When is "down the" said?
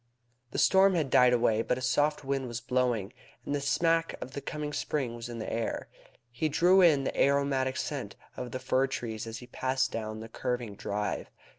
9.91-10.27